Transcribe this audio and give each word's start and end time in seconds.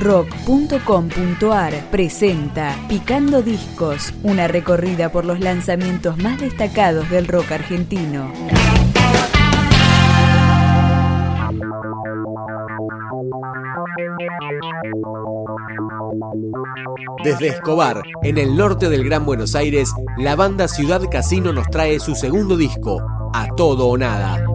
rock.com.ar 0.00 1.74
presenta 1.90 2.74
Picando 2.88 3.42
Discos, 3.42 4.14
una 4.22 4.48
recorrida 4.48 5.12
por 5.12 5.26
los 5.26 5.40
lanzamientos 5.40 6.16
más 6.18 6.40
destacados 6.40 7.08
del 7.10 7.28
rock 7.28 7.52
argentino. 7.52 8.32
Desde 17.22 17.48
Escobar, 17.48 18.02
en 18.22 18.38
el 18.38 18.56
norte 18.56 18.88
del 18.88 19.04
Gran 19.04 19.26
Buenos 19.26 19.54
Aires, 19.54 19.92
la 20.16 20.34
banda 20.34 20.68
Ciudad 20.68 21.02
Casino 21.10 21.52
nos 21.52 21.68
trae 21.68 22.00
su 22.00 22.14
segundo 22.14 22.56
disco, 22.56 23.02
A 23.34 23.48
Todo 23.54 23.88
o 23.88 23.98
Nada. 23.98 24.49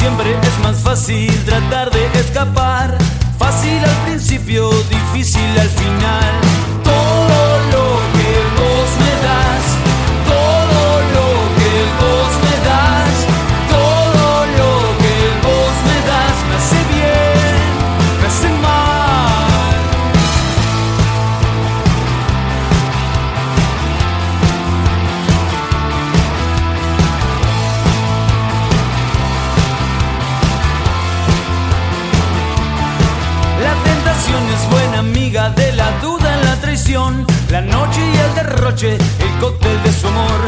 Siempre 0.00 0.34
es 0.42 0.58
más 0.60 0.78
fácil 0.78 1.30
tratar 1.44 1.90
de 1.90 2.06
escapar. 2.18 2.96
Fácil 3.38 3.84
al 3.84 4.06
principio, 4.06 4.70
difícil 4.88 5.58
al 5.58 5.68
final. 5.68 6.49
De 35.56 35.72
la 35.72 35.90
duda 36.00 36.34
en 36.34 36.44
la 36.44 36.56
traición, 36.56 37.26
la 37.50 37.60
noche 37.60 38.00
y 38.00 38.16
el 38.16 38.34
derroche, 38.34 38.94
el 38.94 39.38
cóctel 39.40 39.82
de 39.82 39.92
su 39.92 40.06
amor, 40.08 40.40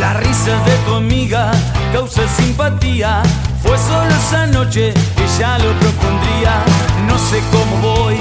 la 0.00 0.14
risa 0.14 0.56
de 0.64 0.76
tu 0.86 0.94
amiga 0.94 1.52
causa 1.92 2.22
simpatía. 2.36 3.22
Fue 3.62 3.76
solo 3.76 4.10
esa 4.10 4.46
noche 4.46 4.92
que 5.16 5.26
ya 5.38 5.58
lo 5.58 5.72
propondría. 5.78 6.64
No 7.06 7.18
sé 7.18 7.42
cómo 7.52 7.76
voy, 7.94 8.16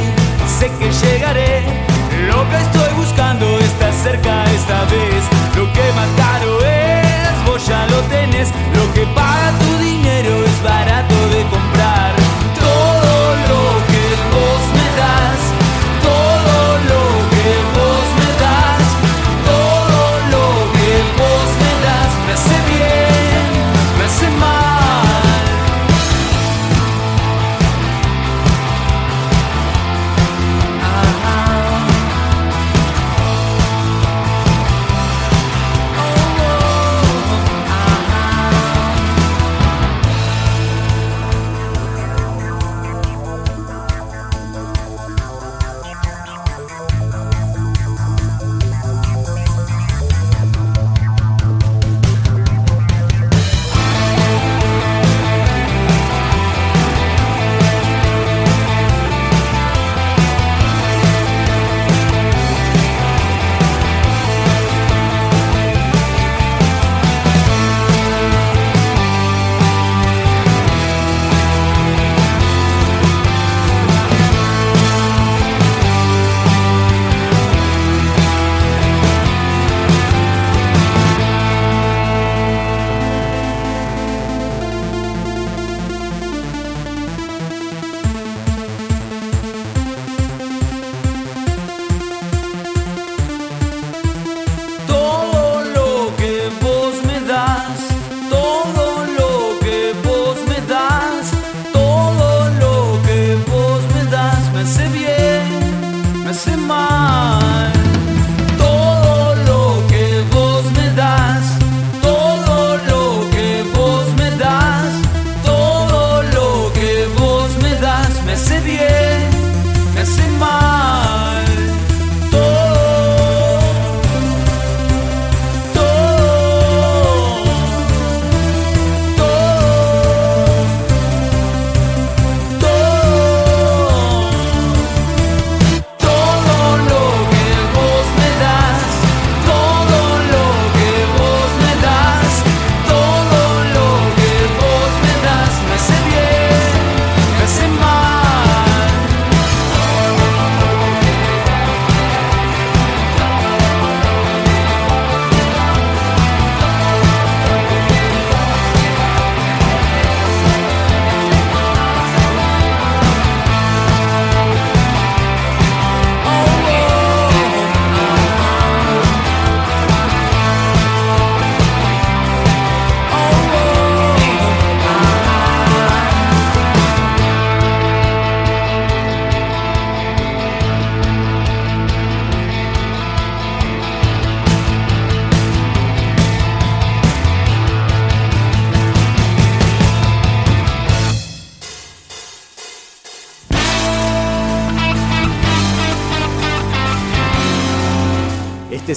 sé 0.60 0.70
que 0.80 0.92
llegaré. 0.92 1.64
Lo 2.28 2.48
que 2.50 2.58
estoy 2.58 2.94
buscando 2.96 3.46
está 3.60 3.92
cerca 4.04 4.44
esta 4.52 4.84
vez. 4.86 5.24
Lo 5.56 5.72
que 5.74 5.86
más 5.94 6.10
caro 6.18 6.60
es, 6.66 7.46
vos 7.46 7.66
ya 7.66 7.86
lo 7.88 8.00
tenés. 8.14 8.50
Lo 8.76 8.94
que 8.94 9.06
paga 9.16 9.52
tu 9.60 9.84
dinero 9.84 10.46
es 10.46 10.64
barato 10.64 11.19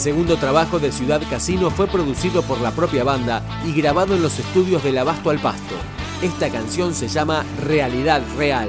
El 0.03 0.07
segundo 0.15 0.37
trabajo 0.37 0.81
de 0.81 0.91
Ciudad 0.91 1.23
Casino 1.31 1.71
fue 1.71 1.87
producido 1.87 2.43
por 2.43 2.61
la 2.61 2.73
propia 2.73 3.05
banda 3.05 3.41
y 3.65 3.73
grabado 3.73 4.17
en 4.17 4.23
los 4.23 4.37
estudios 4.37 4.83
del 4.83 4.99
Abasto 4.99 5.31
al 5.31 5.39
Pasto. 5.39 5.77
Esta 6.21 6.51
canción 6.51 6.93
se 6.93 7.07
llama 7.07 7.45
Realidad 7.65 8.21
Real. 8.37 8.69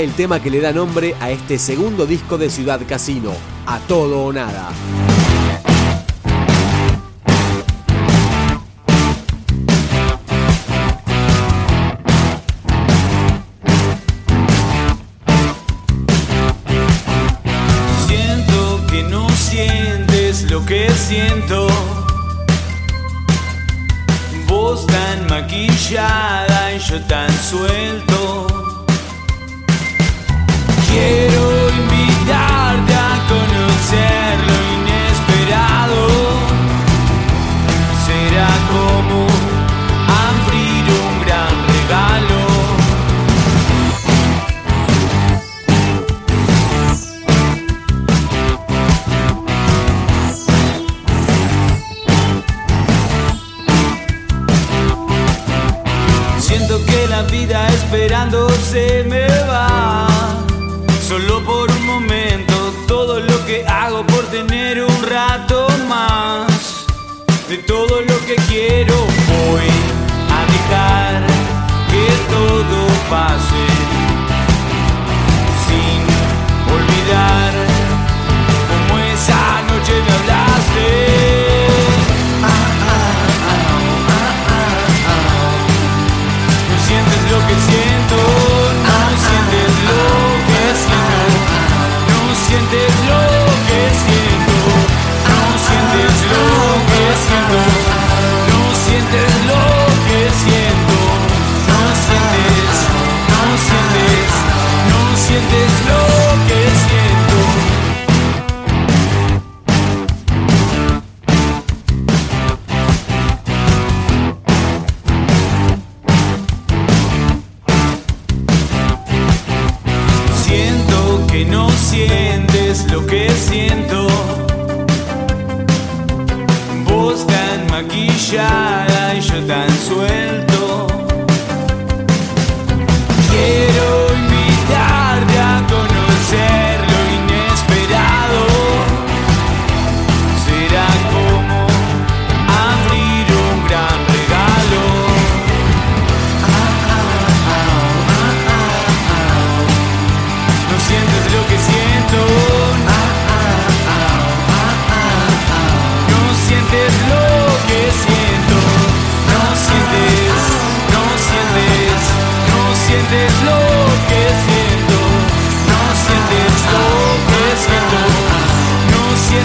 el 0.00 0.12
tema 0.12 0.40
que 0.40 0.50
le 0.50 0.60
da 0.60 0.72
nombre 0.72 1.14
a 1.20 1.30
este 1.30 1.58
segundo 1.58 2.06
disco 2.06 2.38
de 2.38 2.50
Ciudad 2.50 2.80
Casino, 2.86 3.32
A 3.66 3.78
Todo 3.80 4.24
o 4.24 4.32
Nada. 4.32 4.72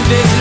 this 0.08 0.37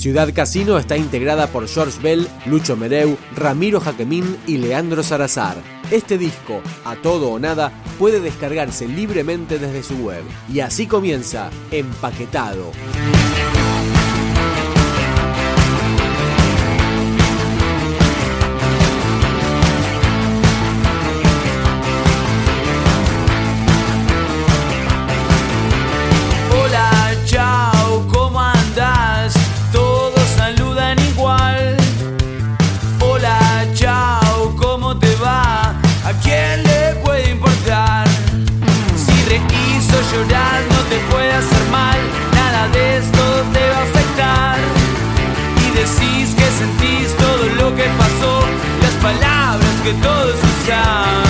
Ciudad 0.00 0.32
Casino 0.32 0.78
está 0.78 0.96
integrada 0.96 1.48
por 1.48 1.68
George 1.68 2.00
Bell, 2.00 2.26
Lucho 2.46 2.74
Mereu, 2.74 3.18
Ramiro 3.36 3.82
Jaquemín 3.82 4.38
y 4.46 4.56
Leandro 4.56 5.02
Salazar. 5.02 5.58
Este 5.90 6.16
disco, 6.16 6.62
A 6.86 6.96
Todo 6.96 7.28
o 7.28 7.38
Nada, 7.38 7.70
puede 7.98 8.18
descargarse 8.18 8.88
libremente 8.88 9.58
desde 9.58 9.82
su 9.82 9.96
web. 9.96 10.22
Y 10.50 10.60
así 10.60 10.86
comienza 10.86 11.50
Empaquetado. 11.70 12.72
que 49.90 49.94
todos 50.02 50.34
usan. 50.34 51.29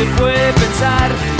se 0.00 0.06
puede 0.16 0.52
pensar. 0.54 1.39